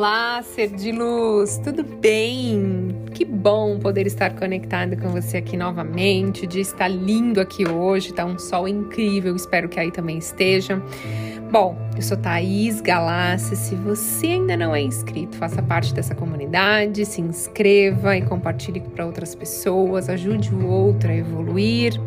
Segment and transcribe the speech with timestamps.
[0.00, 2.88] Olá, ser de luz, tudo bem?
[3.12, 6.46] Que bom poder estar conectado com você aqui novamente.
[6.46, 10.82] O dia está lindo aqui hoje, tá um sol incrível, espero que aí também esteja.
[11.52, 13.54] Bom, eu sou Thaís Galassi.
[13.54, 19.04] Se você ainda não é inscrito, faça parte dessa comunidade, se inscreva e compartilhe para
[19.04, 22.00] outras pessoas, ajude o outro a evoluir.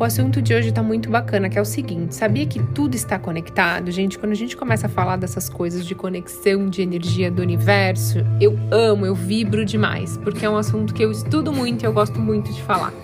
[0.00, 3.18] O assunto de hoje tá muito bacana, que é o seguinte: sabia que tudo está
[3.18, 3.90] conectado?
[3.90, 8.24] Gente, quando a gente começa a falar dessas coisas de conexão de energia do universo,
[8.40, 11.92] eu amo, eu vibro demais, porque é um assunto que eu estudo muito e eu
[11.92, 12.94] gosto muito de falar.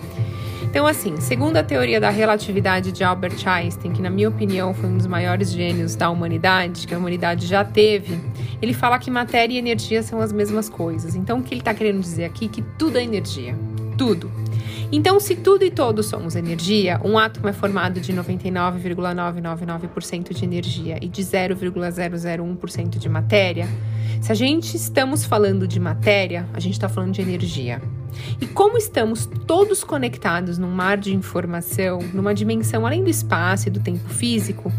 [0.63, 4.89] Então, assim, segundo a teoria da relatividade de Albert Einstein, que na minha opinião foi
[4.89, 8.19] um dos maiores gênios da humanidade, que a humanidade já teve,
[8.59, 11.15] ele fala que matéria e energia são as mesmas coisas.
[11.15, 13.55] Então, o que ele está querendo dizer aqui é que tudo é energia.
[13.97, 14.31] Tudo.
[14.91, 20.97] Então, se tudo e todos somos energia, um átomo é formado de 99,999% de energia
[21.01, 23.67] e de 0,001% de matéria.
[24.21, 27.81] Se a gente estamos falando de matéria, a gente está falando de energia.
[28.41, 33.71] E como estamos todos conectados num mar de informação, numa dimensão além do espaço e
[33.71, 34.71] do tempo físico,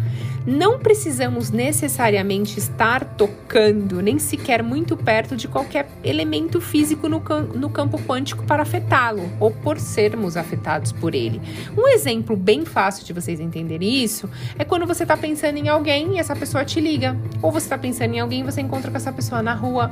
[0.46, 7.22] não precisamos necessariamente estar tocando, nem sequer muito perto de qualquer elemento físico no,
[7.54, 11.40] no campo quântico para afetá-lo, ou por sermos afetados por ele.
[11.76, 16.16] Um exemplo bem fácil de vocês entenderem isso é quando você está pensando em alguém
[16.16, 18.96] e essa pessoa te liga, ou você está pensando em alguém e você encontra com
[18.96, 19.90] essa pessoa na rua,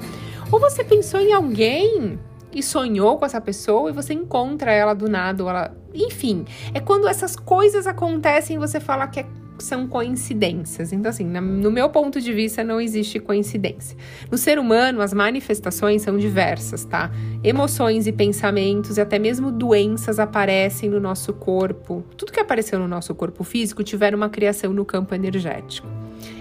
[0.51, 2.19] ou você pensou em alguém
[2.57, 6.81] e sonhou com essa pessoa e você encontra ela do nada, ou ela, enfim, é
[6.81, 9.27] quando essas coisas acontecem e você fala que é
[9.59, 10.93] são coincidências.
[10.93, 13.97] Então, assim, no meu ponto de vista, não existe coincidência.
[14.31, 17.11] No ser humano, as manifestações são diversas, tá?
[17.43, 22.05] Emoções e pensamentos e até mesmo doenças aparecem no nosso corpo.
[22.19, 25.89] Tudo que apareceu no nosso corpo físico tiveram uma criação no campo energético.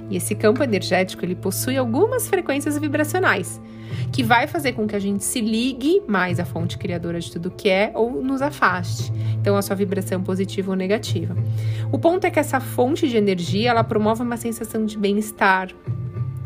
[0.09, 3.61] E esse campo energético, ele possui algumas frequências vibracionais
[4.12, 7.52] que vai fazer com que a gente se ligue mais à fonte criadora de tudo
[7.52, 9.12] que é ou nos afaste.
[9.40, 11.35] Então, a sua vibração positiva ou negativa.
[11.91, 15.69] O ponto é que essa fonte de energia, ela promove uma sensação de bem-estar,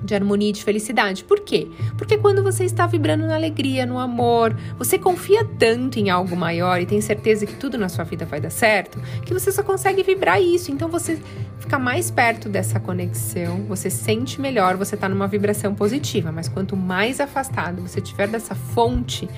[0.03, 1.23] de harmonia e de felicidade.
[1.23, 1.67] Por quê?
[1.97, 6.81] Porque quando você está vibrando na alegria, no amor, você confia tanto em algo maior
[6.81, 10.03] e tem certeza que tudo na sua vida vai dar certo, que você só consegue
[10.03, 10.71] vibrar isso.
[10.71, 11.19] Então você
[11.59, 16.31] fica mais perto dessa conexão, você sente melhor, você está numa vibração positiva.
[16.31, 19.29] Mas quanto mais afastado você tiver dessa fonte,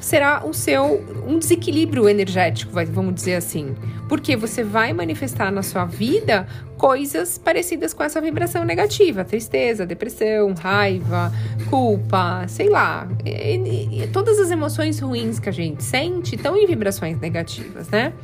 [0.00, 3.74] será o seu um desequilíbrio energético, vamos dizer assim.
[4.08, 6.46] Porque você vai manifestar na sua vida
[6.80, 11.30] coisas parecidas com essa vibração negativa, tristeza, depressão, raiva,
[11.68, 13.06] culpa, sei lá.
[13.22, 18.14] E, e, todas as emoções ruins que a gente sente estão em vibrações negativas, né?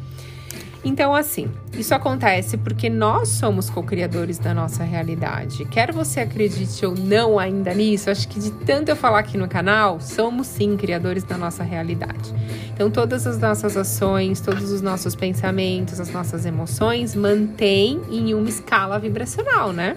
[0.86, 5.64] Então, assim, isso acontece porque nós somos co-criadores da nossa realidade.
[5.64, 9.48] Quer você acredite ou não ainda nisso, acho que de tanto eu falar aqui no
[9.48, 12.32] canal, somos sim criadores da nossa realidade.
[12.72, 18.48] Então, todas as nossas ações, todos os nossos pensamentos, as nossas emoções mantêm em uma
[18.48, 19.96] escala vibracional, né?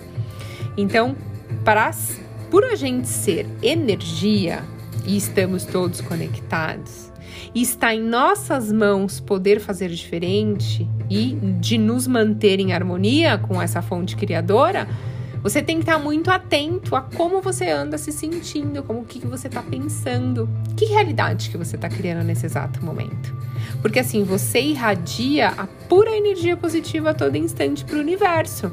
[0.76, 1.16] Então,
[1.64, 1.92] para,
[2.50, 4.64] por a gente ser energia
[5.06, 7.09] e estamos todos conectados,
[7.54, 13.62] e está em nossas mãos poder fazer diferente e de nos manter em harmonia com
[13.62, 14.88] essa fonte criadora,
[15.42, 19.20] você tem que estar muito atento a como você anda se sentindo, como o que,
[19.20, 23.40] que você está pensando, que realidade que você está criando nesse exato momento.
[23.82, 28.72] Porque assim, você irradia a pura energia positiva a todo instante para o universo.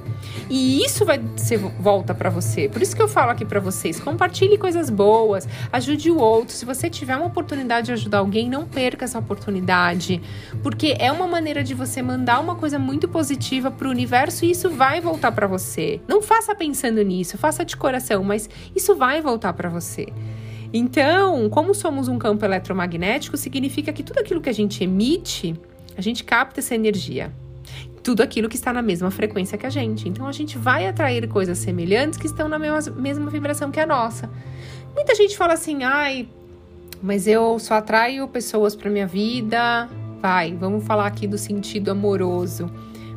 [0.50, 2.68] E isso vai ser volta para você.
[2.68, 6.54] Por isso que eu falo aqui para vocês, compartilhe coisas boas, ajude o outro.
[6.54, 10.20] Se você tiver uma oportunidade de ajudar alguém, não perca essa oportunidade,
[10.62, 14.50] porque é uma maneira de você mandar uma coisa muito positiva para o universo e
[14.50, 16.00] isso vai voltar para você.
[16.08, 20.08] Não faça pensando nisso, faça de coração, mas isso vai voltar para você.
[20.72, 25.54] Então, como somos um campo eletromagnético, significa que tudo aquilo que a gente emite,
[25.96, 27.32] a gente capta essa energia.
[28.02, 30.08] Tudo aquilo que está na mesma frequência que a gente.
[30.08, 33.86] Então, a gente vai atrair coisas semelhantes que estão na mesma, mesma vibração que a
[33.86, 34.30] nossa.
[34.94, 36.28] Muita gente fala assim, ai,
[37.02, 39.88] mas eu só atraio pessoas para minha vida.
[40.20, 42.70] Vai, vamos falar aqui do sentido amoroso.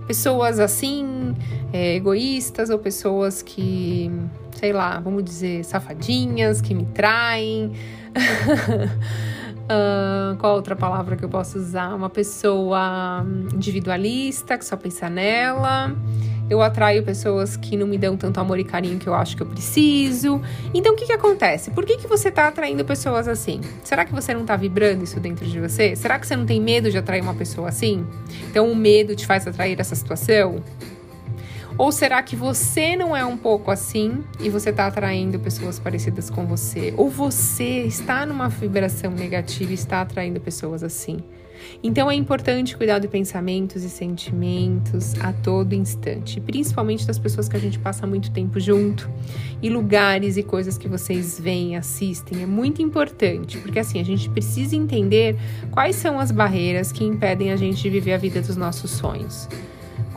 [0.09, 1.35] Pessoas assim,
[1.71, 4.11] é, egoístas ou pessoas que
[4.59, 7.73] sei lá, vamos dizer, safadinhas que me traem.
[9.69, 11.93] uh, qual outra palavra que eu posso usar?
[11.93, 15.95] Uma pessoa individualista que só pensa nela.
[16.49, 19.43] Eu atraio pessoas que não me dão tanto amor e carinho que eu acho que
[19.43, 20.41] eu preciso.
[20.73, 21.69] Então, o que, que acontece?
[21.69, 23.61] Por que, que você está atraindo pessoas assim?
[23.83, 25.95] Será que você não está vibrando isso dentro de você?
[25.95, 28.03] Será que você não tem medo de atrair uma pessoa assim?
[28.49, 30.63] Então, o medo te faz atrair essa situação?
[31.79, 36.29] Ou será que você não é um pouco assim e você está atraindo pessoas parecidas
[36.29, 36.93] com você?
[36.97, 41.19] Ou você está numa vibração negativa e está atraindo pessoas assim?
[41.81, 47.55] Então é importante cuidar de pensamentos e sentimentos a todo instante, principalmente das pessoas que
[47.55, 49.09] a gente passa muito tempo junto
[49.61, 52.43] e lugares e coisas que vocês veem, assistem.
[52.43, 55.37] É muito importante, porque assim a gente precisa entender
[55.71, 59.47] quais são as barreiras que impedem a gente de viver a vida dos nossos sonhos.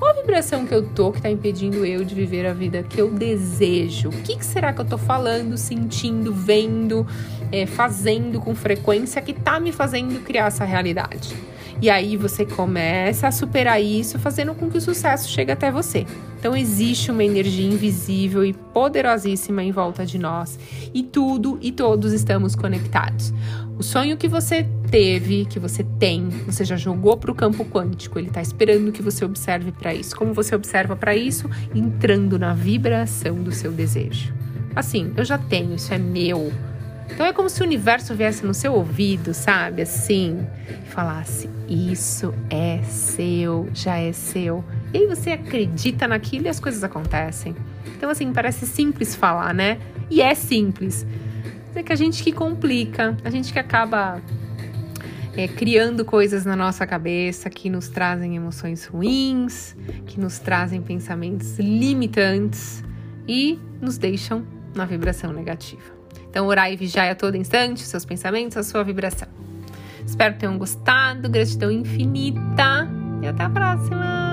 [0.02, 3.00] Qual a vibração que eu tô que está impedindo eu de viver a vida que
[3.00, 4.08] eu desejo?
[4.08, 7.06] O que, que será que eu tô falando, sentindo, vendo,
[7.52, 11.36] é, fazendo com frequência que está me fazendo criar essa realidade?
[11.82, 16.06] E aí você começa a superar isso, fazendo com que o sucesso chegue até você.
[16.38, 20.60] Então existe uma energia invisível e poderosíssima em volta de nós,
[20.94, 23.34] e tudo e todos estamos conectados.
[23.76, 28.16] O sonho que você teve, que você tem, você já jogou para o campo quântico,
[28.16, 30.14] ele está esperando que você observe para isso.
[30.14, 31.50] Como você observa para isso?
[31.74, 34.32] Entrando na vibração do seu desejo.
[34.76, 36.52] Assim, eu já tenho, isso é meu.
[37.12, 39.82] Então é como se o universo viesse no seu ouvido, sabe?
[39.82, 44.64] Assim, e falasse: Isso é seu, já é seu.
[44.92, 47.54] E aí você acredita naquilo e as coisas acontecem.
[47.96, 49.78] Então, assim, parece simples falar, né?
[50.10, 51.06] E é simples.
[51.74, 54.20] É que a gente que complica, a gente que acaba
[55.36, 59.74] é, criando coisas na nossa cabeça que nos trazem emoções ruins,
[60.06, 62.82] que nos trazem pensamentos limitantes
[63.26, 64.44] e nos deixam
[64.74, 66.01] na vibração negativa.
[66.32, 69.28] Então, orar e vigiar a todo instante os seus pensamentos, a sua vibração.
[70.06, 71.28] Espero que tenham gostado.
[71.28, 72.88] Gratidão infinita
[73.20, 74.31] e até a próxima!